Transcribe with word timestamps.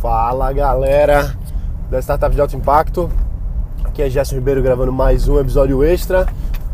Fala 0.00 0.50
galera 0.50 1.36
da 1.90 1.98
Startup 1.98 2.34
de 2.34 2.40
Alto 2.40 2.56
Impacto, 2.56 3.10
aqui 3.84 4.00
é 4.00 4.08
Gerson 4.08 4.36
Ribeiro 4.36 4.62
gravando 4.62 4.90
mais 4.90 5.28
um 5.28 5.38
episódio 5.38 5.84
extra 5.84 6.26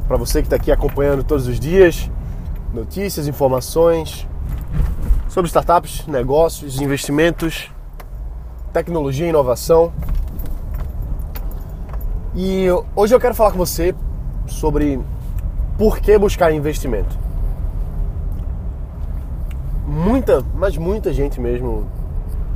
para 0.06 0.16
você 0.16 0.40
que 0.42 0.46
está 0.46 0.54
aqui 0.54 0.70
acompanhando 0.70 1.24
todos 1.24 1.48
os 1.48 1.58
dias 1.58 2.08
notícias, 2.72 3.26
informações 3.26 4.28
sobre 5.28 5.48
startups, 5.48 6.06
negócios, 6.06 6.80
investimentos, 6.80 7.68
tecnologia 8.72 9.26
e 9.26 9.30
inovação. 9.30 9.92
E 12.32 12.68
hoje 12.94 13.12
eu 13.12 13.18
quero 13.18 13.34
falar 13.34 13.50
com 13.50 13.58
você 13.58 13.92
sobre 14.46 15.00
por 15.76 15.98
que 15.98 16.16
buscar 16.16 16.52
investimento. 16.52 17.18
Muita, 19.84 20.44
mas 20.54 20.76
muita 20.76 21.12
gente 21.12 21.40
mesmo 21.40 21.90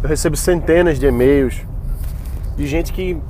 eu 0.02 0.08
recebo 0.08 0.36
centenas 0.36 0.98
de 0.98 1.06
e-mails 1.06 1.62
de 2.56 2.66
gente 2.66 2.92
que 2.92 3.20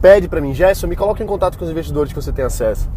pede 0.00 0.28
para 0.28 0.40
mim, 0.40 0.54
Gerson, 0.54 0.86
me 0.86 0.96
coloque 0.96 1.22
em 1.22 1.26
contato 1.26 1.58
com 1.58 1.64
os 1.64 1.70
investidores 1.70 2.12
que 2.12 2.20
você 2.20 2.32
tem 2.32 2.44
acesso. 2.44 2.88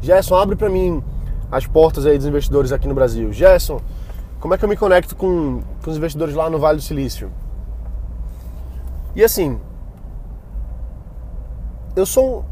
Gerson, 0.00 0.36
abre 0.36 0.56
para 0.56 0.68
mim 0.68 1.02
as 1.50 1.66
portas 1.66 2.06
aí 2.06 2.16
dos 2.16 2.26
investidores 2.26 2.72
aqui 2.72 2.88
no 2.88 2.94
Brasil. 2.94 3.32
Gerson, 3.32 3.80
como 4.40 4.54
é 4.54 4.58
que 4.58 4.64
eu 4.64 4.68
me 4.68 4.76
conecto 4.76 5.16
com, 5.16 5.62
com 5.82 5.90
os 5.90 5.96
investidores 5.96 6.34
lá 6.34 6.50
no 6.50 6.58
Vale 6.58 6.78
do 6.78 6.82
Silício? 6.82 7.30
E 9.14 9.22
assim, 9.22 9.58
eu 11.96 12.04
sou 12.04 12.44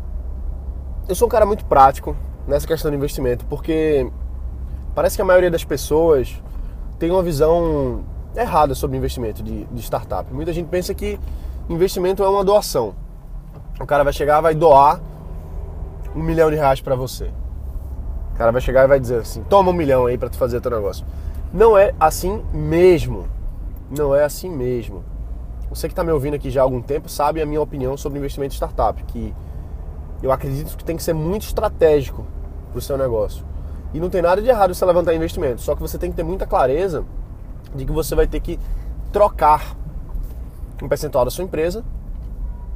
eu 1.08 1.14
sou 1.14 1.27
um 1.27 1.30
cara 1.30 1.44
muito 1.44 1.64
prático 1.64 2.16
nessa 2.46 2.66
questão 2.66 2.91
de 2.91 2.96
investimento, 2.96 3.44
porque 3.46 4.08
parece 4.94 5.16
que 5.16 5.22
a 5.22 5.24
maioria 5.24 5.50
das 5.50 5.64
pessoas 5.64 6.41
tem 6.98 7.10
uma 7.10 7.22
visão 7.22 8.04
errada 8.36 8.74
sobre 8.74 8.96
investimento 8.96 9.42
de, 9.42 9.64
de 9.64 9.82
startup. 9.82 10.32
Muita 10.32 10.52
gente 10.52 10.68
pensa 10.68 10.95
que 10.95 11.18
investimento 11.68 12.22
é 12.22 12.28
uma 12.28 12.45
doação. 12.45 12.95
O 13.80 13.86
cara 13.86 14.05
vai 14.05 14.12
chegar, 14.12 14.41
vai 14.41 14.55
doar 14.55 15.00
um 16.14 16.22
milhão 16.22 16.50
de 16.50 16.56
reais 16.56 16.80
para 16.80 16.94
você. 16.94 17.30
O 18.34 18.36
cara 18.36 18.53
vai 18.53 18.60
chegar 18.60 18.84
e 18.84 18.86
vai 18.86 19.00
dizer 19.00 19.19
assim: 19.19 19.42
toma 19.44 19.70
um 19.70 19.75
milhão 19.75 20.06
aí 20.06 20.16
para 20.16 20.28
tu 20.28 20.36
fazer 20.36 20.60
teu 20.60 20.70
negócio. 20.70 21.05
Não 21.53 21.77
é 21.77 21.94
assim 22.00 22.42
mesmo. 22.53 23.27
Não 23.91 24.14
é 24.14 24.25
assim 24.25 24.50
mesmo. 24.50 25.05
Você 25.69 25.86
que 25.88 25.92
está 25.92 26.05
me 26.05 26.12
ouvindo 26.12 26.34
aqui 26.34 26.50
já 26.50 26.60
há 26.60 26.64
algum 26.64 26.83
tempo 26.83 27.08
sabe 27.08 27.41
a 27.41 27.47
minha 27.47 27.60
opinião 27.60 27.97
sobre 27.97 28.19
investimento 28.19 28.55
em 28.55 28.56
startup, 28.56 29.03
que 29.05 29.34
eu 30.22 30.30
acredito 30.30 30.77
que 30.77 30.84
tem 30.84 30.97
que 30.97 31.03
ser 31.03 31.14
muito 31.14 31.42
estratégico 31.42 32.25
para 32.70 32.78
o 32.78 32.83
seu 32.83 32.97
negócio. 32.97 33.44
E 33.92 34.00
não 34.00 34.08
tem 34.08 34.22
nada 34.22 34.41
de 34.41 34.48
errado 34.48 34.75
você 34.75 34.84
levantar 34.84 35.14
investimento, 35.14 35.60
só 35.60 35.75
que 35.75 35.80
você 35.80 35.98
tem 35.98 36.10
que 36.10 36.16
ter 36.16 36.22
muita 36.22 36.47
clareza 36.47 37.05
de 37.75 37.84
que 37.84 37.92
você 37.92 38.15
vai 38.15 38.27
ter 38.27 38.41
que 38.41 38.59
trocar 39.12 39.77
um 40.83 40.89
percentual 40.89 41.25
da 41.25 41.31
sua 41.31 41.45
empresa 41.45 41.84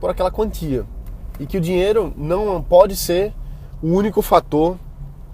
por 0.01 0.11
aquela 0.11 0.31
quantia. 0.31 0.85
E 1.39 1.47
que 1.47 1.59
o 1.59 1.61
dinheiro 1.61 2.13
não 2.17 2.63
pode 2.63 2.97
ser 2.97 3.33
o 3.83 3.89
único 3.89 4.23
fator 4.23 4.77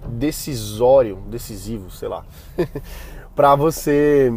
decisório, 0.05 1.17
decisivo, 1.27 1.89
sei 1.89 2.09
lá, 2.09 2.25
para 3.35 3.55
você 3.55 4.33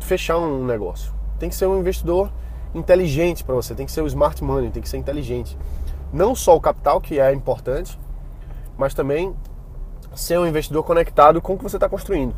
fechar 0.00 0.38
um 0.38 0.64
negócio. 0.64 1.12
Tem 1.38 1.48
que 1.48 1.54
ser 1.54 1.66
um 1.66 1.78
investidor 1.78 2.30
inteligente 2.74 3.44
para 3.44 3.54
você, 3.54 3.74
tem 3.74 3.86
que 3.86 3.92
ser 3.92 4.02
o 4.02 4.06
smart 4.06 4.42
money, 4.42 4.70
tem 4.70 4.82
que 4.82 4.88
ser 4.88 4.96
inteligente. 4.96 5.56
Não 6.12 6.34
só 6.34 6.56
o 6.56 6.60
capital, 6.60 7.00
que 7.00 7.18
é 7.18 7.32
importante, 7.32 7.98
mas 8.76 8.94
também 8.94 9.34
ser 10.14 10.38
um 10.38 10.46
investidor 10.46 10.82
conectado 10.84 11.40
com 11.40 11.54
o 11.54 11.56
que 11.56 11.62
você 11.62 11.76
está 11.76 11.88
construindo. 11.88 12.34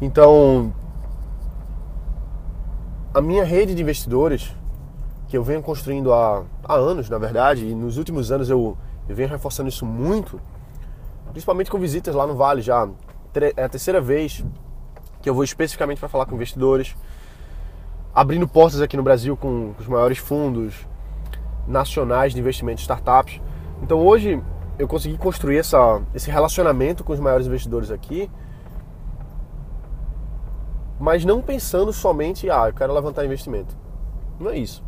Então, 0.00 0.72
a 3.12 3.20
minha 3.20 3.44
rede 3.44 3.74
de 3.74 3.82
investidores, 3.82 4.54
que 5.26 5.36
eu 5.36 5.42
venho 5.42 5.60
construindo 5.60 6.12
há, 6.12 6.44
há 6.62 6.74
anos, 6.74 7.10
na 7.10 7.18
verdade, 7.18 7.66
e 7.66 7.74
nos 7.74 7.98
últimos 7.98 8.30
anos 8.30 8.48
eu, 8.48 8.78
eu 9.08 9.16
venho 9.16 9.28
reforçando 9.28 9.68
isso 9.68 9.84
muito, 9.84 10.40
principalmente 11.32 11.68
com 11.68 11.78
visitas 11.78 12.14
lá 12.14 12.26
no 12.26 12.36
Vale 12.36 12.62
já. 12.62 12.88
É 13.56 13.64
a 13.64 13.68
terceira 13.68 14.00
vez 14.00 14.44
que 15.20 15.28
eu 15.28 15.34
vou 15.34 15.42
especificamente 15.42 15.98
para 15.98 16.08
falar 16.08 16.26
com 16.26 16.34
investidores, 16.36 16.94
abrindo 18.14 18.46
portas 18.46 18.80
aqui 18.80 18.96
no 18.96 19.02
Brasil 19.02 19.36
com, 19.36 19.72
com 19.74 19.82
os 19.82 19.88
maiores 19.88 20.18
fundos 20.18 20.86
nacionais 21.66 22.32
de 22.32 22.38
investimento 22.38 22.80
startups. 22.80 23.40
Então 23.82 23.98
hoje 23.98 24.40
eu 24.78 24.86
consegui 24.86 25.18
construir 25.18 25.58
essa, 25.58 26.00
esse 26.14 26.30
relacionamento 26.30 27.02
com 27.02 27.12
os 27.12 27.18
maiores 27.18 27.48
investidores 27.48 27.90
aqui 27.90 28.30
mas 30.98 31.24
não 31.24 31.40
pensando 31.40 31.92
somente, 31.92 32.50
ah, 32.50 32.68
eu 32.68 32.74
quero 32.74 32.92
levantar 32.92 33.24
investimento. 33.24 33.76
Não 34.38 34.50
é 34.50 34.58
isso. 34.58 34.82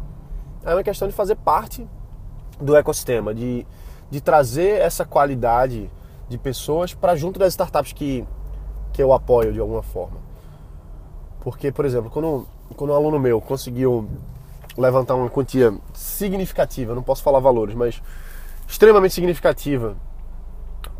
É 0.64 0.74
uma 0.74 0.82
questão 0.82 1.08
de 1.08 1.14
fazer 1.14 1.36
parte 1.36 1.86
do 2.60 2.76
ecossistema, 2.76 3.34
de, 3.34 3.66
de 4.10 4.20
trazer 4.20 4.80
essa 4.80 5.04
qualidade 5.04 5.90
de 6.28 6.38
pessoas 6.38 6.94
para 6.94 7.16
junto 7.16 7.38
das 7.38 7.52
startups 7.52 7.92
que, 7.92 8.26
que 8.92 9.02
eu 9.02 9.12
apoio 9.12 9.52
de 9.52 9.60
alguma 9.60 9.82
forma. 9.82 10.18
Porque, 11.40 11.72
por 11.72 11.84
exemplo, 11.84 12.10
quando, 12.10 12.46
quando 12.76 12.90
um 12.90 12.94
aluno 12.94 13.18
meu 13.18 13.40
conseguiu 13.40 14.08
levantar 14.76 15.14
uma 15.14 15.28
quantia 15.28 15.74
significativa, 15.92 16.94
não 16.94 17.02
posso 17.02 17.22
falar 17.22 17.40
valores, 17.40 17.74
mas 17.74 18.02
extremamente 18.66 19.14
significativa 19.14 19.96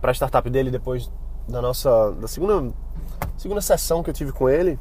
para 0.01 0.11
a 0.11 0.15
startup 0.15 0.49
dele 0.49 0.71
depois 0.71 1.11
da 1.49 1.61
nossa 1.63 2.13
da 2.13 2.29
segunda 2.29 2.73
segunda 3.37 3.61
sessão 3.61 4.03
que 4.03 4.11
eu 4.11 4.15
tive 4.15 4.33
com 4.33 4.49
ele, 4.49 4.79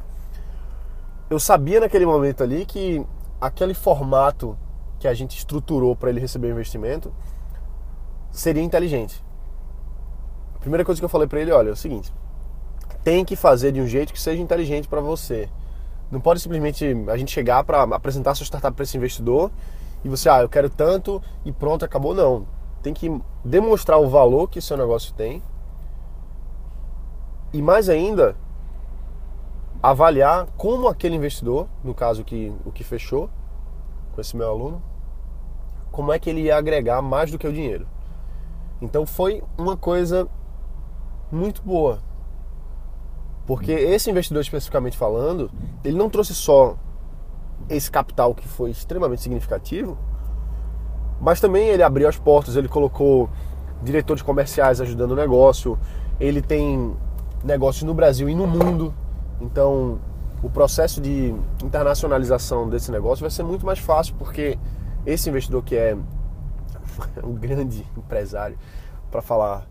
eu 1.30 1.40
sabia 1.40 1.80
naquele 1.80 2.06
momento 2.06 2.44
ali 2.44 2.66
que 2.66 3.06
aquele 3.40 3.74
formato 3.74 4.58
que 5.00 5.08
a 5.08 5.14
gente 5.14 5.38
estruturou 5.38 5.96
para 5.96 6.10
ele 6.10 6.20
receber 6.20 6.48
o 6.48 6.52
investimento 6.52 7.14
seria 8.32 8.64
inteligente. 8.64 9.24
A 10.56 10.60
primeira 10.60 10.84
coisa 10.84 11.00
que 11.00 11.06
eu 11.06 11.10
falei 11.10 11.28
para 11.28 11.40
ele, 11.40 11.52
olha, 11.52 11.70
é 11.70 11.72
o 11.72 11.76
seguinte: 11.76 12.12
tem 13.04 13.24
que 13.24 13.36
fazer 13.36 13.72
de 13.72 13.80
um 13.80 13.88
jeito 13.88 14.12
que 14.12 14.20
seja 14.20 14.42
inteligente 14.42 14.88
para 14.88 15.00
você. 15.00 15.48
Não 16.12 16.20
pode 16.20 16.40
simplesmente 16.40 16.86
a 17.08 17.16
gente 17.16 17.32
chegar 17.32 17.64
para 17.64 17.84
apresentar 17.84 18.34
sua 18.34 18.46
startup 18.46 18.76
para 18.76 18.84
esse 18.84 18.98
investidor 18.98 19.52
e 20.04 20.10
você, 20.10 20.28
ah, 20.28 20.42
eu 20.42 20.50
quero 20.50 20.70
tanto 20.70 21.22
e 21.46 21.52
pronto, 21.52 21.86
acabou. 21.86 22.14
Não. 22.14 22.48
Tem 22.82 22.94
que 22.94 23.22
demonstrar 23.44 24.00
o 24.00 24.10
valor 24.10 24.50
que 24.50 24.62
seu 24.62 24.76
negócio 24.76 25.14
tem. 25.14 25.44
E 27.54 27.62
mais 27.62 27.90
ainda, 27.90 28.36
avaliar 29.82 30.48
como 30.58 30.88
aquele 30.88 31.16
investidor, 31.16 31.68
no 31.84 31.94
caso 31.94 32.24
que 32.24 32.54
o 32.66 32.72
que 32.72 32.84
fechou 32.84 33.30
com 34.14 34.22
esse 34.22 34.36
meu 34.36 34.50
aluno, 34.50 34.82
como 35.92 36.12
é 36.12 36.20
que 36.20 36.30
ele 36.30 36.42
ia 36.42 36.58
agregar 36.58 37.02
mais 37.02 37.32
do 37.32 37.38
que 37.38 37.48
o 37.48 37.54
dinheiro. 37.54 37.88
Então 38.82 39.06
foi 39.06 39.44
uma 39.58 39.76
coisa 39.76 40.28
muito 41.32 41.62
boa. 41.62 42.00
Porque 43.46 43.72
esse 43.72 44.10
investidor 44.10 44.42
especificamente 44.42 44.98
falando, 44.98 45.50
ele 45.84 45.98
não 45.98 46.10
trouxe 46.10 46.36
só 46.36 46.78
esse 47.68 47.90
capital 47.90 48.34
que 48.36 48.48
foi 48.48 48.70
extremamente 48.70 49.22
significativo, 49.22 49.98
mas 51.20 51.42
também 51.42 51.68
ele 51.68 51.84
abriu 51.84 52.08
as 52.08 52.18
portas, 52.18 52.56
ele 52.56 52.68
colocou 52.68 53.30
diretores 53.82 54.22
comerciais 54.22 54.80
ajudando 54.80 55.12
o 55.12 55.16
negócio, 55.16 55.78
ele 56.20 56.42
tem 56.42 56.96
negócios 57.44 57.84
no 57.84 57.94
Brasil 57.94 58.30
e 58.30 58.36
no 58.36 58.46
mundo, 58.46 58.94
então, 59.42 60.00
o 60.44 60.50
processo 60.50 61.00
de 61.00 61.34
internacionalização 61.64 62.70
desse 62.70 62.92
negócio 62.92 63.22
vai 63.22 63.32
ser 63.32 63.44
muito 63.44 63.66
mais 63.66 63.80
fácil, 63.80 64.16
porque 64.18 64.58
esse 65.06 65.30
investidor 65.30 65.64
que 65.64 65.76
é 65.76 65.96
um 67.24 67.34
grande 67.34 67.86
empresário, 67.98 68.58
para 69.10 69.22
falar 69.22 69.66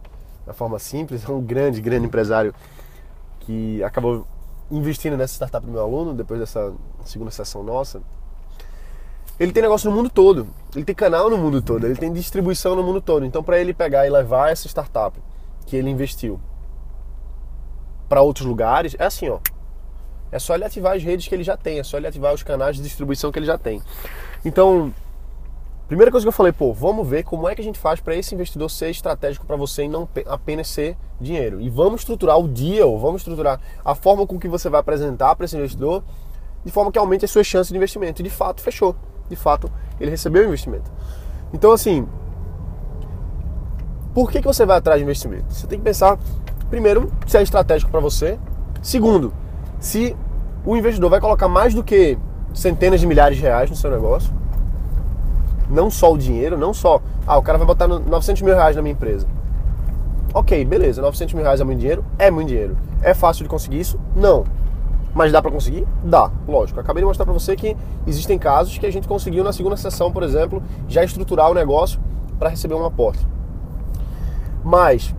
da 0.47 0.53
forma 0.53 0.79
simples, 0.79 1.29
é 1.29 1.31
um 1.31 1.41
grande, 1.41 1.81
grande 1.81 2.07
empresário 2.07 2.55
que 3.41 3.83
acabou 3.83 4.27
investindo 4.71 5.17
nessa 5.17 5.35
startup 5.35 5.65
do 5.65 5.73
meu 5.73 5.83
aluno, 5.83 6.15
depois 6.15 6.41
dessa 6.41 6.73
segunda 7.05 7.31
sessão 7.31 7.63
nossa. 7.63 8.01
Ele 9.39 9.53
tem 9.53 9.63
negócio 9.63 9.89
no 9.89 9.97
mundo 9.97 10.11
todo, 10.11 10.49
ele 10.75 10.85
tem 10.85 10.95
canal 10.95 11.31
no 11.31 11.39
mundo 11.39 11.63
todo, 11.63 11.87
ele 11.87 11.95
tem 11.95 12.13
distribuição 12.13 12.75
no 12.75 12.83
mundo 12.83 13.01
todo. 13.01 13.25
Então, 13.25 13.43
para 13.43 13.59
ele 13.59 13.73
pegar 13.73 14.07
e 14.07 14.11
levar 14.11 14.51
essa 14.51 14.67
startup 14.67 15.17
que 15.65 15.77
ele 15.77 15.89
investiu 15.89 16.41
para 18.09 18.21
outros 18.21 18.47
lugares, 18.47 18.97
é 18.99 19.05
assim, 19.05 19.29
ó 19.29 19.39
é 20.31 20.39
só 20.39 20.55
ele 20.55 20.65
ativar 20.65 20.97
as 20.97 21.03
redes 21.03 21.27
que 21.27 21.35
ele 21.35 21.45
já 21.45 21.57
tem, 21.57 21.79
é 21.79 21.83
só 21.83 21.97
ele 21.97 22.07
ativar 22.07 22.35
os 22.35 22.43
canais 22.43 22.77
de 22.77 22.83
distribuição 22.83 23.33
que 23.33 23.39
ele 23.39 23.47
já 23.47 23.59
tem. 23.59 23.83
Então, 24.45 24.93
primeira 25.87 26.11
coisa 26.11 26.25
que 26.25 26.29
eu 26.29 26.33
falei, 26.33 26.53
pô, 26.53 26.73
vamos 26.73 27.09
ver 27.09 27.25
como 27.25 27.49
é 27.49 27.55
que 27.55 27.61
a 27.61 27.65
gente 27.65 27.79
faz 27.79 28.01
para 28.01 28.15
esse 28.15 28.35
investidor 28.35 28.71
ser 28.71 28.91
estratégico 28.91 29.47
para 29.47 29.57
você 29.57 29.85
e 29.85 29.89
não 29.89 30.09
apenas 30.27 30.69
ser 30.69 30.97
dinheiro. 31.21 31.61
E 31.61 31.71
vamos 31.71 32.03
estruturar 32.03 32.39
o 32.39 32.47
deal, 32.47 32.99
vamos 32.99 33.23
estruturar 33.23 33.61
a 33.85 33.95
forma 33.95 34.27
com 34.27 34.39
que 34.39 34.49
você 34.49 34.69
vai 34.69 34.81
apresentar 34.81 35.35
para 35.35 35.45
esse 35.45 35.57
investidor 35.57 36.05
de 36.65 36.71
forma 36.71 36.93
que 36.93 36.99
aumente 36.99 37.25
as 37.25 37.31
suas 37.31 37.47
chances 37.47 37.71
de 37.71 37.77
investimento. 37.77 38.21
E 38.21 38.25
de 38.25 38.31
fato, 38.31 38.61
fechou. 38.61 38.95
De 39.29 39.37
fato, 39.37 39.71
ele 40.01 40.11
recebeu 40.11 40.43
o 40.43 40.47
investimento. 40.47 40.91
Então, 41.53 41.73
assim, 41.73 42.07
por 44.15 44.31
que, 44.31 44.41
que 44.41 44.47
você 44.47 44.67
vai 44.67 44.79
atrás 44.79 44.99
de 44.99 45.05
investimento? 45.05 45.53
Você 45.53 45.67
tem 45.67 45.79
que 45.79 45.85
pensar, 45.85 46.19
primeiro, 46.69 47.13
se 47.27 47.37
é 47.37 47.43
estratégico 47.43 47.91
para 47.91 48.01
você. 48.01 48.39
Segundo, 48.83 49.33
se 49.79 50.17
o 50.65 50.77
investidor 50.77 51.11
vai 51.11 51.21
colocar 51.21 51.49
mais 51.49 51.75
do 51.75 51.83
que 51.83 52.19
centenas 52.53 53.01
de 53.01 53.07
milhares 53.07 53.37
de 53.37 53.43
reais 53.43 53.71
no 53.71 53.77
seu 53.77 53.91
negócio. 53.91 54.33
Não 55.71 55.91
só 55.91 56.13
o 56.13 56.19
dinheiro, 56.19 56.57
não 56.57 56.73
só. 56.73 57.01
Ah, 57.27 57.37
o 57.37 57.43
cara 57.43 57.59
vai 57.59 57.67
botar 57.67 57.87
900 57.87 58.43
mil 58.43 58.55
reais 58.55 58.75
na 58.75 58.83
minha 58.83 58.93
empresa. 58.93 59.27
Ok, 60.33 60.65
beleza, 60.65 61.01
900 61.01 61.35
mil 61.35 61.43
reais 61.43 61.61
é 61.61 61.65
muito 61.65 61.79
dinheiro? 61.79 62.05
É 62.19 62.31
muito 62.31 62.49
dinheiro. 62.49 62.77
É 63.03 63.15
fácil 63.15 63.45
de 63.45 63.49
conseguir 63.49 63.81
isso? 63.81 63.99
Não. 64.15 64.45
Mas 65.15 65.33
dá 65.33 65.41
para 65.41 65.51
conseguir? 65.51 65.87
Dá, 66.05 66.31
lógico. 66.47 66.81
Acabei 66.81 67.03
de 67.03 67.07
mostrar 67.07 67.25
para 67.25 67.35
você 67.35 67.57
que 67.57 67.77
existem 68.07 68.39
casos 68.39 68.77
que 68.79 68.87
a 68.87 68.93
gente 68.93 69.09
conseguiu 69.09 69.43
na 69.43 69.53
segunda 69.53 69.77
sessão, 69.77 70.13
por 70.13 70.23
exemplo, 70.23 70.63
já 70.87 71.03
estruturar 71.03 71.51
o 71.51 71.55
negócio 71.55 71.99
para 72.39 72.49
receber 72.49 72.75
um 72.75 72.85
aporte. 72.85 73.27
Mas 74.63 75.15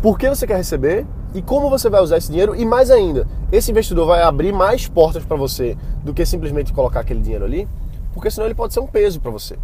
por 0.00 0.18
que 0.18 0.28
você 0.28 0.46
quer 0.46 0.56
receber 0.56 1.06
e 1.34 1.40
como 1.40 1.70
você 1.70 1.88
vai 1.88 2.02
usar 2.02 2.18
esse 2.18 2.30
dinheiro 2.30 2.54
e 2.54 2.64
mais 2.64 2.90
ainda, 2.90 3.26
esse 3.50 3.70
investidor 3.70 4.06
vai 4.06 4.22
abrir 4.22 4.52
mais 4.52 4.86
portas 4.86 5.24
para 5.24 5.36
você 5.36 5.76
do 6.02 6.12
que 6.12 6.26
simplesmente 6.26 6.72
colocar 6.72 7.00
aquele 7.00 7.20
dinheiro 7.20 7.44
ali, 7.44 7.68
porque 8.12 8.30
senão 8.30 8.46
ele 8.46 8.54
pode 8.54 8.74
ser 8.74 8.80
um 8.80 8.86
peso 8.86 9.20
para 9.20 9.30
você. 9.30 9.58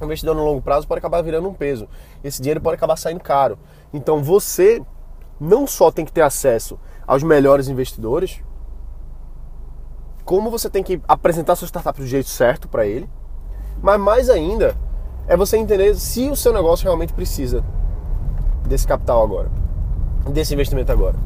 O 0.00 0.04
investidor 0.04 0.34
no 0.34 0.44
longo 0.44 0.60
prazo 0.60 0.86
pode 0.86 0.98
acabar 0.98 1.22
virando 1.22 1.48
um 1.48 1.54
peso. 1.54 1.88
Esse 2.22 2.42
dinheiro 2.42 2.60
pode 2.60 2.74
acabar 2.74 2.96
saindo 2.96 3.20
caro. 3.20 3.58
Então 3.94 4.22
você 4.22 4.82
não 5.40 5.66
só 5.66 5.90
tem 5.90 6.04
que 6.04 6.12
ter 6.12 6.22
acesso 6.22 6.78
aos 7.06 7.22
melhores 7.22 7.68
investidores, 7.68 8.42
como 10.24 10.50
você 10.50 10.68
tem 10.68 10.82
que 10.82 11.00
apresentar 11.06 11.54
sua 11.54 11.68
startup 11.68 11.98
do 11.98 12.06
jeito 12.06 12.28
certo 12.28 12.68
para 12.68 12.84
ele, 12.84 13.08
mas 13.80 14.00
mais 14.00 14.28
ainda 14.28 14.76
é 15.28 15.36
você 15.36 15.56
entender 15.56 15.94
se 15.94 16.28
o 16.28 16.36
seu 16.36 16.52
negócio 16.52 16.84
realmente 16.84 17.12
precisa 17.12 17.64
desse 18.66 18.86
capital 18.86 19.22
agora, 19.22 19.50
desse 20.30 20.54
investimento 20.54 20.90
agora. 20.92 21.16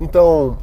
Então, 0.00 0.56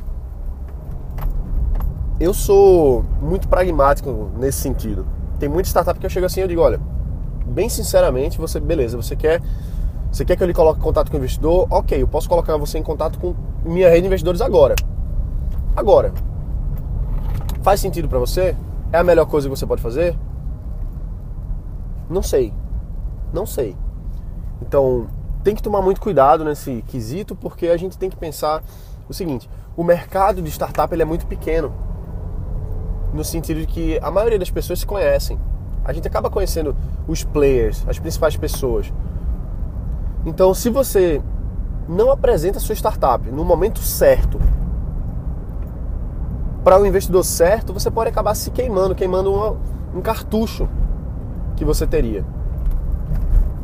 eu 2.19 2.33
sou 2.33 3.05
muito 3.21 3.47
pragmático 3.47 4.29
nesse 4.37 4.59
sentido. 4.59 5.05
Tem 5.39 5.47
muita 5.47 5.69
startup 5.69 5.99
que 5.99 6.05
eu 6.05 6.09
chego 6.09 6.25
assim 6.25 6.41
eu 6.41 6.47
digo, 6.47 6.61
olha, 6.61 6.79
bem 7.45 7.69
sinceramente, 7.69 8.37
você, 8.37 8.59
beleza, 8.59 8.97
você 8.97 9.15
quer, 9.15 9.41
você 10.11 10.25
quer 10.25 10.35
que 10.35 10.43
eu 10.43 10.47
lhe 10.47 10.53
coloque 10.53 10.79
em 10.79 10.83
contato 10.83 11.09
com 11.09 11.15
o 11.15 11.19
investidor? 11.19 11.67
Ok, 11.69 12.01
eu 12.01 12.07
posso 12.07 12.27
colocar 12.27 12.57
você 12.57 12.77
em 12.77 12.83
contato 12.83 13.17
com 13.19 13.33
minha 13.63 13.87
rede 13.89 14.01
de 14.01 14.07
investidores 14.07 14.41
agora. 14.41 14.75
Agora, 15.75 16.13
faz 17.61 17.79
sentido 17.79 18.09
para 18.09 18.19
você? 18.19 18.55
É 18.91 18.97
a 18.97 19.03
melhor 19.03 19.25
coisa 19.25 19.47
que 19.47 19.55
você 19.55 19.65
pode 19.65 19.81
fazer? 19.81 20.17
Não 22.09 22.23
sei. 22.23 22.53
Não 23.31 23.45
sei. 23.45 23.75
Então, 24.61 25.07
tem 25.43 25.55
que 25.55 25.63
tomar 25.63 25.81
muito 25.81 26.01
cuidado 26.01 26.43
nesse 26.43 26.83
quesito, 26.87 27.35
porque 27.35 27.67
a 27.67 27.77
gente 27.77 27.97
tem 27.97 28.09
que 28.09 28.17
pensar 28.17 28.63
o 29.07 29.13
seguinte: 29.13 29.49
o 29.75 29.83
mercado 29.83 30.41
de 30.41 30.49
startup 30.49 30.93
ele 30.93 31.01
é 31.01 31.05
muito 31.05 31.25
pequeno, 31.25 31.73
no 33.13 33.23
sentido 33.23 33.61
de 33.61 33.67
que 33.67 33.99
a 34.01 34.11
maioria 34.11 34.39
das 34.39 34.51
pessoas 34.51 34.79
se 34.79 34.85
conhecem 34.85 35.39
a 35.89 35.93
gente 35.93 36.07
acaba 36.07 36.29
conhecendo 36.29 36.75
os 37.07 37.23
players, 37.23 37.83
as 37.87 37.97
principais 37.97 38.37
pessoas. 38.37 38.93
Então, 40.23 40.53
se 40.53 40.69
você 40.69 41.21
não 41.87 42.11
apresenta 42.11 42.59
a 42.59 42.61
sua 42.61 42.75
startup 42.75 43.29
no 43.31 43.43
momento 43.43 43.79
certo, 43.79 44.39
para 46.63 46.77
o 46.77 46.83
um 46.83 46.85
investidor 46.85 47.23
certo, 47.23 47.73
você 47.73 47.89
pode 47.89 48.09
acabar 48.09 48.35
se 48.35 48.51
queimando, 48.51 48.93
queimando 48.93 49.33
uma, 49.33 49.57
um 49.95 50.01
cartucho 50.01 50.69
que 51.55 51.65
você 51.65 51.87
teria. 51.87 52.23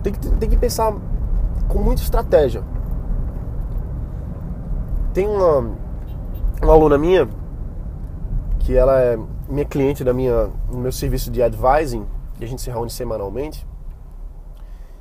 Tem 0.01 0.13
que, 0.13 0.19
tem 0.19 0.49
que 0.49 0.57
pensar 0.57 0.95
com 1.67 1.79
muita 1.79 2.01
estratégia. 2.01 2.63
Tem 5.13 5.27
uma, 5.27 5.71
uma 6.61 6.73
aluna 6.73 6.97
minha 6.97 7.27
que 8.59 8.75
ela 8.75 8.99
é 8.99 9.17
minha 9.47 9.65
cliente 9.65 10.03
da 10.03 10.13
minha, 10.13 10.49
no 10.71 10.79
meu 10.79 10.91
serviço 10.91 11.29
de 11.29 11.41
advising, 11.41 12.05
e 12.39 12.43
a 12.43 12.47
gente 12.47 12.61
se 12.61 12.69
reúne 12.69 12.89
semanalmente, 12.89 13.65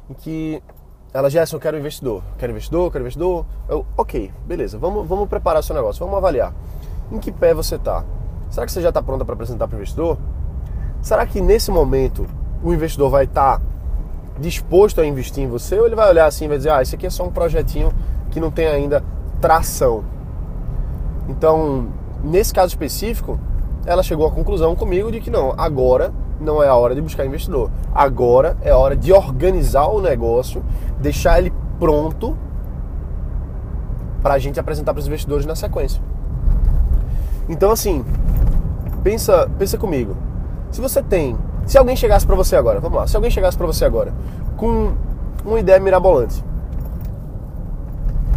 em 0.08 0.14
que 0.14 0.62
ela, 1.14 1.30
Gerson, 1.30 1.56
eu 1.56 1.60
quero 1.60 1.78
investidor, 1.78 2.22
quero 2.36 2.50
investidor, 2.50 2.90
quero 2.90 3.02
investidor. 3.02 3.46
Eu, 3.68 3.86
ok, 3.96 4.32
beleza, 4.46 4.76
vamos, 4.76 5.06
vamos 5.06 5.28
preparar 5.28 5.62
seu 5.62 5.74
negócio, 5.74 6.04
vamos 6.04 6.18
avaliar. 6.18 6.52
Em 7.10 7.18
que 7.18 7.30
pé 7.30 7.54
você 7.54 7.76
está? 7.76 8.04
Será 8.50 8.66
que 8.66 8.72
você 8.72 8.82
já 8.82 8.88
está 8.88 9.00
pronta 9.00 9.24
para 9.24 9.34
apresentar 9.34 9.68
para 9.68 9.76
o 9.76 9.78
investidor? 9.78 10.18
Será 11.00 11.24
que 11.24 11.40
nesse 11.40 11.70
momento 11.70 12.26
o 12.62 12.74
investidor 12.74 13.10
vai 13.10 13.24
estar 13.24 13.58
tá 13.58 13.64
disposto 14.38 15.00
a 15.00 15.06
investir 15.06 15.44
em 15.44 15.48
você 15.48 15.78
ou 15.78 15.86
ele 15.86 15.94
vai 15.94 16.08
olhar 16.08 16.26
assim 16.26 16.46
e 16.46 16.48
vai 16.48 16.56
dizer, 16.56 16.70
ah, 16.70 16.82
esse 16.82 16.94
aqui 16.94 17.06
é 17.06 17.10
só 17.10 17.24
um 17.24 17.30
projetinho 17.30 17.92
que 18.30 18.40
não 18.40 18.50
tem 18.50 18.66
ainda 18.66 19.02
tração? 19.40 20.04
Então, 21.28 21.88
nesse 22.22 22.52
caso 22.52 22.68
específico, 22.68 23.38
ela 23.86 24.02
chegou 24.02 24.26
à 24.26 24.30
conclusão 24.30 24.74
comigo 24.74 25.10
de 25.12 25.20
que 25.20 25.30
não, 25.30 25.54
agora 25.56 26.12
não 26.40 26.62
é 26.62 26.68
a 26.68 26.74
hora 26.74 26.94
de 26.94 27.00
buscar 27.00 27.24
investidor. 27.24 27.70
Agora 27.94 28.56
é 28.62 28.70
a 28.70 28.78
hora 28.78 28.96
de 28.96 29.12
organizar 29.12 29.86
o 29.88 30.00
negócio, 30.00 30.64
deixar 30.98 31.38
ele 31.38 31.52
pronto 31.78 32.36
para 34.22 34.34
a 34.34 34.38
gente 34.38 34.58
apresentar 34.58 34.92
para 34.92 35.00
os 35.00 35.06
investidores 35.06 35.46
na 35.46 35.54
sequência. 35.54 36.02
Então 37.48 37.70
assim, 37.70 38.04
pensa, 39.02 39.48
pensa 39.58 39.76
comigo. 39.76 40.16
Se 40.70 40.80
você 40.80 41.02
tem, 41.02 41.36
se 41.66 41.78
alguém 41.78 41.96
chegasse 41.96 42.26
para 42.26 42.36
você 42.36 42.56
agora, 42.56 42.80
vamos 42.80 42.98
lá, 42.98 43.06
se 43.06 43.16
alguém 43.16 43.30
chegasse 43.30 43.56
para 43.56 43.66
você 43.66 43.84
agora 43.84 44.12
com 44.56 44.92
uma 45.44 45.58
ideia 45.58 45.80
mirabolante, 45.80 46.44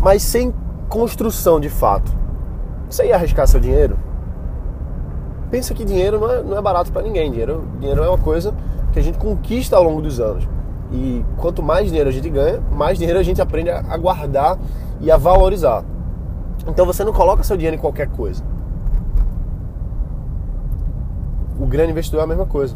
mas 0.02 0.22
sem 0.24 0.54
construção 0.90 1.60
de 1.60 1.70
fato, 1.70 2.12
você 2.90 3.08
ia 3.08 3.16
arriscar 3.16 3.48
seu 3.48 3.60
dinheiro? 3.60 3.98
pensa 5.50 5.74
que 5.74 5.86
dinheiro 5.86 6.20
não 6.20 6.32
é, 6.32 6.44
não 6.44 6.58
é 6.58 6.62
barato 6.62 6.92
para 6.92 7.02
ninguém. 7.02 7.32
Dinheiro, 7.32 7.64
dinheiro 7.80 8.04
é 8.04 8.10
uma 8.10 8.18
coisa 8.18 8.54
que 8.92 9.00
a 9.00 9.02
gente 9.02 9.18
conquista 9.18 9.76
ao 9.76 9.84
longo 9.84 10.02
dos 10.02 10.20
anos. 10.20 10.48
E 10.92 11.24
quanto 11.38 11.62
mais 11.62 11.88
dinheiro 11.88 12.10
a 12.10 12.14
gente 12.14 12.30
ganha, 12.30 12.62
mais 12.72 12.98
dinheiro 12.98 13.20
a 13.20 13.24
gente 13.24 13.42
aprende 13.42 13.70
a 13.70 13.98
guardar 13.98 14.58
e 15.02 15.12
a 15.12 15.18
valorizar. 15.18 15.84
Então 16.68 16.86
você 16.86 17.04
não 17.04 17.14
coloca 17.14 17.44
seu 17.44 17.58
dinheiro 17.58 17.76
em 17.76 17.80
qualquer 17.80 18.08
coisa. 18.08 18.44
O 21.60 21.66
grande 21.66 21.92
investidor 21.92 22.22
é 22.22 22.24
a 22.24 22.28
mesma 22.28 22.46
coisa. 22.46 22.76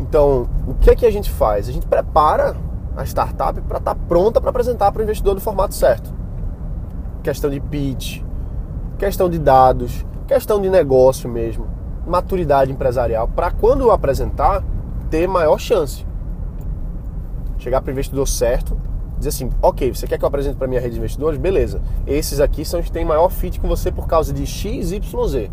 Então, 0.00 0.48
o 0.66 0.74
que 0.74 0.90
é 0.90 0.94
que 0.94 1.06
a 1.06 1.10
gente 1.10 1.30
faz? 1.30 1.68
A 1.68 1.72
gente 1.72 1.86
prepara 1.86 2.56
a 2.96 3.04
startup 3.04 3.60
para 3.62 3.78
estar 3.78 3.94
tá 3.94 4.00
pronta 4.08 4.40
para 4.40 4.50
apresentar 4.50 4.90
para 4.92 5.00
o 5.00 5.02
investidor 5.02 5.34
do 5.34 5.40
formato 5.40 5.74
certo. 5.74 6.12
Questão 7.22 7.50
de 7.50 7.60
pitch, 7.60 8.22
questão 8.98 9.28
de 9.28 9.38
dados, 9.38 10.04
questão 10.26 10.60
de 10.60 10.68
negócio 10.68 11.28
mesmo, 11.28 11.66
maturidade 12.06 12.72
empresarial, 12.72 13.28
para 13.28 13.50
quando 13.50 13.90
apresentar, 13.90 14.62
ter 15.10 15.26
maior 15.28 15.58
chance. 15.58 16.06
Chegar 17.58 17.80
para 17.80 17.90
o 17.90 17.92
investidor 17.92 18.26
certo, 18.26 18.76
dizer 19.16 19.30
assim, 19.30 19.50
ok, 19.60 19.92
você 19.92 20.06
quer 20.06 20.16
que 20.16 20.24
eu 20.24 20.28
apresente 20.28 20.56
para 20.56 20.68
minha 20.68 20.80
rede 20.80 20.94
de 20.94 20.98
investidores? 20.98 21.38
Beleza. 21.38 21.80
Esses 22.06 22.40
aqui 22.40 22.64
são 22.64 22.80
os 22.80 22.86
que 22.86 22.92
têm 22.92 23.04
maior 23.04 23.28
fit 23.30 23.60
com 23.60 23.68
você 23.68 23.90
por 23.90 24.06
causa 24.06 24.32
de 24.32 24.46
X, 24.46 24.92
Y, 24.92 25.28
Z. 25.28 25.50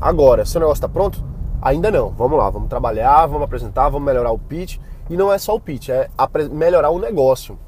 Agora, 0.00 0.44
seu 0.44 0.60
negócio 0.60 0.78
está 0.78 0.88
pronto? 0.88 1.24
Ainda 1.64 1.90
não. 1.90 2.10
Vamos 2.10 2.38
lá, 2.38 2.50
vamos 2.50 2.68
trabalhar, 2.68 3.24
vamos 3.24 3.44
apresentar, 3.44 3.88
vamos 3.88 4.04
melhorar 4.04 4.30
o 4.30 4.38
pitch. 4.38 4.78
E 5.08 5.16
não 5.16 5.32
é 5.32 5.38
só 5.38 5.54
o 5.54 5.60
pitch, 5.60 5.88
é 5.88 6.10
melhorar 6.52 6.90
o 6.90 6.98
negócio, 6.98 7.58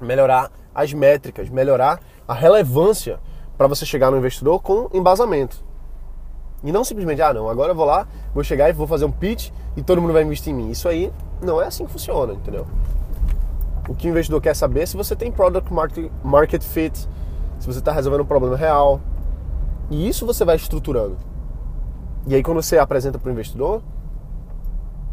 melhorar 0.00 0.50
as 0.74 0.92
métricas, 0.94 1.50
melhorar 1.50 2.00
a 2.26 2.32
relevância 2.32 3.20
para 3.56 3.66
você 3.66 3.84
chegar 3.84 4.10
no 4.10 4.16
investidor 4.16 4.60
com 4.60 4.88
embasamento. 4.92 5.62
E 6.64 6.72
não 6.72 6.82
simplesmente, 6.82 7.20
ah, 7.20 7.32
não, 7.32 7.48
agora 7.48 7.72
eu 7.72 7.76
vou 7.76 7.84
lá, 7.84 8.08
vou 8.34 8.42
chegar 8.42 8.70
e 8.70 8.72
vou 8.72 8.86
fazer 8.86 9.04
um 9.04 9.12
pitch 9.12 9.50
e 9.76 9.82
todo 9.82 10.00
mundo 10.00 10.14
vai 10.14 10.22
investir 10.22 10.52
em 10.52 10.56
mim. 10.56 10.70
Isso 10.70 10.88
aí 10.88 11.12
não 11.42 11.60
é 11.60 11.66
assim 11.66 11.84
que 11.84 11.92
funciona, 11.92 12.32
entendeu? 12.32 12.66
O 13.86 13.94
que 13.94 14.08
o 14.08 14.10
investidor 14.10 14.40
quer 14.40 14.56
saber 14.56 14.82
é 14.82 14.86
se 14.86 14.96
você 14.96 15.14
tem 15.14 15.30
product 15.30 15.70
market, 16.24 16.62
fit, 16.62 16.98
se 17.58 17.66
você 17.66 17.78
está 17.78 17.92
resolvendo 17.92 18.22
um 18.22 18.26
problema 18.26 18.56
real. 18.56 19.00
E 19.90 20.08
isso 20.08 20.26
você 20.26 20.44
vai 20.44 20.56
estruturando. 20.56 21.16
E 22.26 22.34
aí 22.34 22.42
quando 22.42 22.62
você 22.62 22.78
apresenta 22.78 23.18
para 23.18 23.28
o 23.28 23.32
investidor, 23.32 23.82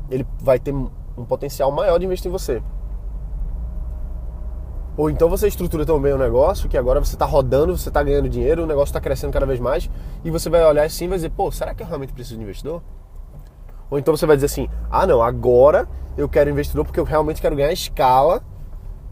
ele 0.09 0.25
vai 0.41 0.59
ter 0.59 0.73
um 0.73 1.25
potencial 1.25 1.71
maior 1.71 1.97
de 1.99 2.05
investir 2.05 2.29
em 2.29 2.31
você. 2.31 2.61
Ou 4.95 5.09
então 5.09 5.27
você 5.27 5.47
estrutura 5.47 5.85
tão 5.85 5.99
bem 5.99 6.13
o 6.13 6.17
negócio 6.17 6.69
que 6.69 6.77
agora 6.77 6.99
você 6.99 7.15
está 7.15 7.25
rodando, 7.25 7.75
você 7.75 7.89
está 7.89 8.03
ganhando 8.03 8.29
dinheiro, 8.29 8.63
o 8.63 8.67
negócio 8.67 8.91
está 8.91 9.01
crescendo 9.01 9.33
cada 9.33 9.45
vez 9.45 9.59
mais 9.59 9.89
e 10.23 10.29
você 10.29 10.49
vai 10.49 10.63
olhar 10.63 10.83
assim 10.83 11.05
e 11.05 11.07
vai 11.07 11.17
dizer, 11.17 11.31
pô, 11.31 11.51
será 11.51 11.73
que 11.73 11.81
eu 11.81 11.87
realmente 11.87 12.13
preciso 12.13 12.37
de 12.37 12.43
investidor? 12.43 12.81
Ou 13.89 13.97
então 13.97 14.15
você 14.15 14.25
vai 14.25 14.35
dizer 14.35 14.45
assim, 14.45 14.69
ah 14.91 15.07
não, 15.07 15.21
agora 15.21 15.87
eu 16.15 16.29
quero 16.29 16.49
investidor 16.49 16.85
porque 16.85 16.99
eu 16.99 17.03
realmente 17.03 17.41
quero 17.41 17.55
ganhar 17.55 17.71
escala 17.71 18.43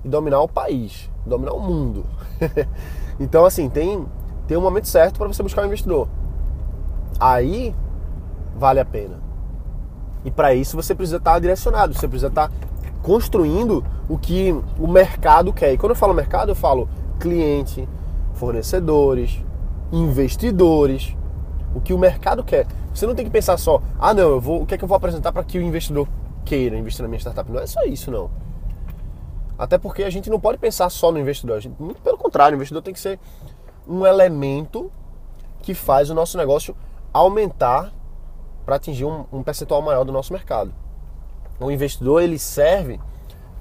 e 0.03 0.09
dominar 0.09 0.41
o 0.41 0.47
país, 0.47 1.09
dominar 1.25 1.53
o 1.53 1.59
mundo. 1.59 2.05
então 3.19 3.43
assim, 3.43 3.67
tem, 3.67 4.05
tem 4.47 4.57
um 4.57 4.61
momento 4.61 4.87
certo 4.87 5.17
para 5.17 5.27
você 5.27 5.41
buscar 5.41 5.63
um 5.63 5.65
investidor. 5.65 6.07
Aí 7.19 7.75
vale 8.55 8.79
a 8.79 8.85
pena. 8.85 9.19
E 10.23 10.31
para 10.31 10.53
isso 10.53 10.75
você 10.75 10.93
precisa 10.93 11.17
estar 11.17 11.33
tá 11.33 11.39
direcionado, 11.39 11.93
você 11.93 12.07
precisa 12.07 12.27
estar 12.27 12.49
tá 12.49 12.55
construindo 13.01 13.83
o 14.07 14.17
que 14.17 14.55
o 14.79 14.87
mercado 14.87 15.51
quer. 15.51 15.73
E 15.73 15.77
quando 15.77 15.91
eu 15.91 15.95
falo 15.95 16.13
mercado, 16.13 16.49
eu 16.49 16.55
falo 16.55 16.87
cliente, 17.19 17.87
fornecedores, 18.33 19.43
investidores. 19.91 21.15
o 21.73 21.79
que 21.79 21.93
o 21.93 21.97
mercado 21.97 22.43
quer. 22.43 22.67
Você 22.93 23.07
não 23.07 23.15
tem 23.15 23.23
que 23.23 23.31
pensar 23.31 23.55
só, 23.57 23.81
ah 23.97 24.13
não, 24.13 24.29
eu 24.29 24.41
vou, 24.41 24.61
o 24.61 24.65
que 24.65 24.75
é 24.75 24.77
que 24.77 24.83
eu 24.83 24.87
vou 24.87 24.97
apresentar 24.97 25.31
para 25.31 25.43
que 25.43 25.57
o 25.57 25.61
investidor 25.61 26.05
queira 26.43 26.77
investir 26.77 27.01
na 27.01 27.07
minha 27.07 27.19
startup. 27.19 27.49
Não 27.49 27.61
é 27.61 27.65
só 27.65 27.81
isso, 27.83 28.11
não. 28.11 28.29
Até 29.57 29.77
porque 29.77 30.03
a 30.03 30.09
gente 30.09 30.29
não 30.29 30.39
pode 30.39 30.57
pensar 30.57 30.89
só 30.89 31.11
no 31.11 31.19
investidor. 31.19 31.61
Gente, 31.61 31.81
muito 31.81 32.01
pelo 32.01 32.17
contrário, 32.17 32.55
o 32.55 32.57
investidor 32.57 32.81
tem 32.81 32.93
que 32.93 32.99
ser 32.99 33.19
um 33.87 34.05
elemento 34.05 34.91
que 35.61 35.73
faz 35.73 36.09
o 36.09 36.13
nosso 36.13 36.37
negócio 36.37 36.75
aumentar 37.13 37.93
para 38.65 38.75
atingir 38.75 39.05
um, 39.05 39.25
um 39.31 39.43
percentual 39.43 39.81
maior 39.81 40.03
do 40.03 40.11
nosso 40.11 40.33
mercado. 40.33 40.71
O 41.59 41.69
investidor 41.69 42.21
ele 42.21 42.39
serve 42.39 42.99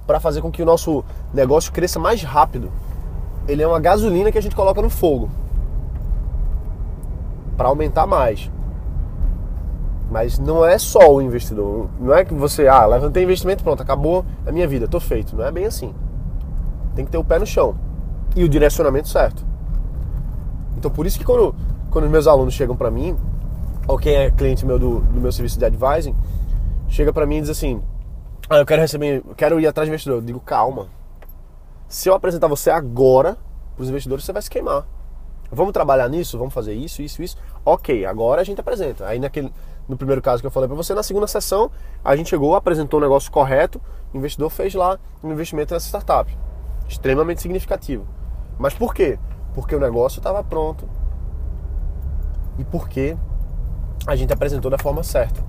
para 0.07 0.19
fazer 0.19 0.41
com 0.41 0.51
que 0.51 0.63
o 0.63 0.67
nosso 0.67 1.05
negócio 1.33 1.73
cresça 1.73 1.99
mais 1.99 2.23
rápido. 2.23 2.71
Ele 3.47 3.63
é 3.63 3.67
uma 3.67 3.81
gasolina 3.81 4.33
que 4.33 4.39
a 4.39 4.43
gente 4.43 4.57
coloca 4.57 4.81
no 4.81 4.91
fogo 4.91 5.29
para 7.57 7.69
aumentar 7.69 8.07
mais. 8.07 8.51
Mas 10.11 10.39
não 10.39 10.65
é 10.65 10.79
só 10.79 11.13
o 11.13 11.21
investidor. 11.21 11.89
Não 12.01 12.15
é 12.15 12.25
que 12.25 12.35
você, 12.35 12.67
ah, 12.67 12.87
levantei 12.87 13.23
investimento, 13.23 13.63
pronto, 13.63 13.83
acabou 13.83 14.25
a 14.47 14.51
minha 14.51 14.67
vida, 14.67 14.89
tô 14.89 14.99
feito. 14.99 15.37
Não 15.37 15.45
é 15.45 15.53
bem 15.53 15.67
assim. 15.67 15.95
Tem 16.95 17.05
que 17.05 17.11
ter 17.11 17.19
o 17.19 17.25
pé 17.25 17.39
no 17.39 17.47
chão 17.47 17.77
e 18.35 18.43
o 18.43 18.49
direcionamento 18.49 19.09
certo. 19.09 19.45
Então 20.77 20.91
por 20.91 21.07
isso 21.07 21.19
que 21.19 21.25
quando, 21.25 21.55
quando 21.91 22.09
meus 22.09 22.27
alunos 22.27 22.55
chegam 22.55 22.75
para 22.75 22.91
mim, 22.91 23.17
ou 23.87 23.99
quem 23.99 24.15
é 24.15 24.31
cliente 24.31 24.65
meu 24.65 24.79
do, 24.79 25.01
do 25.01 25.21
meu 25.21 25.33
serviço 25.33 25.59
de 25.59 25.65
advising, 25.65 26.15
chega 26.89 27.13
para 27.13 27.27
mim 27.27 27.39
e 27.39 27.41
diz 27.43 27.51
assim: 27.51 27.83
ah, 28.53 28.57
eu 28.59 28.67
quero 28.67 28.83
receber, 28.83 29.23
eu 29.25 29.35
quero 29.37 29.61
ir 29.61 29.67
atrás 29.69 29.87
de 29.87 29.91
investidor. 29.91 30.19
Eu 30.19 30.23
digo, 30.23 30.41
calma. 30.41 30.89
Se 31.87 32.09
eu 32.09 32.15
apresentar 32.15 32.49
você 32.49 32.69
agora 32.69 33.37
para 33.77 33.83
os 33.85 33.89
investidores, 33.89 34.25
você 34.25 34.33
vai 34.33 34.43
se 34.43 34.51
queimar. 34.51 34.85
Vamos 35.53 35.73
trabalhar 35.73 36.09
nisso? 36.09 36.37
Vamos 36.37 36.53
fazer 36.53 36.75
isso, 36.75 37.01
isso, 37.01 37.23
isso. 37.23 37.37
Ok, 37.65 38.05
agora 38.05 38.41
a 38.41 38.45
gente 38.45 38.61
apresenta. 38.61 39.07
Aí 39.07 39.21
naquele, 39.21 39.53
no 39.89 39.97
primeiro 39.97 40.21
caso 40.21 40.41
que 40.43 40.47
eu 40.49 40.51
falei 40.51 40.69
para 40.69 40.77
você, 40.77 40.95
na 40.95 41.03
segunda 41.05 41.29
sessão, 41.29 41.71
a 42.05 42.17
gente 42.17 42.31
chegou, 42.31 42.57
apresentou 42.57 42.99
o 42.99 43.03
negócio 43.03 43.31
correto, 43.31 43.81
o 44.13 44.17
investidor 44.17 44.51
fez 44.51 44.75
lá 44.75 44.99
um 45.23 45.31
investimento 45.31 45.73
nessa 45.73 45.87
startup. 45.87 46.37
Extremamente 46.89 47.41
significativo. 47.41 48.05
Mas 48.59 48.75
por 48.75 48.93
quê? 48.93 49.17
Porque 49.55 49.77
o 49.77 49.81
negócio 49.81 50.19
estava 50.19 50.43
pronto. 50.43 50.89
E 52.59 52.65
porque 52.65 53.17
a 54.07 54.17
gente 54.17 54.33
apresentou 54.33 54.71
da 54.71 54.79
forma 54.79 55.03
certa. 55.03 55.43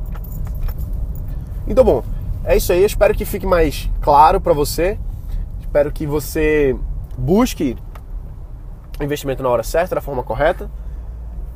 Então, 1.68 1.84
bom, 1.84 2.04
é 2.44 2.58
isso 2.58 2.72
aí. 2.72 2.80
Eu 2.80 2.86
espero 2.86 3.14
que 3.14 3.26
fique 3.26 3.46
mais 3.46 3.90
claro 4.02 4.42
para 4.42 4.54
você. 4.54 4.98
Espero 5.60 5.92
que 5.92 6.06
você 6.06 6.76
busque 7.18 7.78
investimento 9.00 9.42
na 9.42 9.50
hora 9.50 9.64
certa, 9.64 9.96
da 9.96 10.02
forma 10.02 10.24
correta 10.24 10.70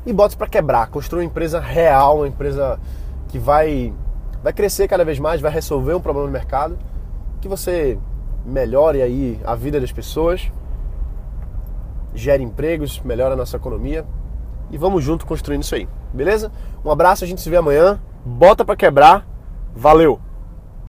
e 0.06 0.12
bote 0.12 0.36
para 0.36 0.46
quebrar, 0.46 0.86
construa 0.86 1.20
uma 1.20 1.26
empresa 1.26 1.58
real, 1.58 2.18
uma 2.18 2.28
empresa 2.28 2.78
que 3.28 3.38
vai 3.38 3.92
vai 4.42 4.52
crescer 4.52 4.86
cada 4.86 5.04
vez 5.04 5.18
mais, 5.18 5.40
vai 5.40 5.50
resolver 5.50 5.94
um 5.94 6.00
problema 6.00 6.28
no 6.28 6.32
mercado, 6.32 6.78
que 7.40 7.48
você 7.48 7.98
melhore 8.44 9.02
aí 9.02 9.40
a 9.44 9.56
vida 9.56 9.80
das 9.80 9.90
pessoas, 9.90 10.52
gere 12.14 12.44
empregos, 12.44 13.00
melhore 13.00 13.32
a 13.32 13.36
nossa 13.36 13.56
economia 13.56 14.04
e 14.70 14.78
vamos 14.78 15.04
junto 15.04 15.26
construindo 15.26 15.62
isso 15.62 15.74
aí, 15.74 15.88
beleza? 16.12 16.50
Um 16.84 16.90
abraço, 16.90 17.24
a 17.24 17.26
gente 17.26 17.40
se 17.40 17.50
vê 17.50 17.56
amanhã. 17.56 18.00
Bota 18.24 18.64
para 18.64 18.76
quebrar. 18.76 19.26
Valeu. 19.74 20.20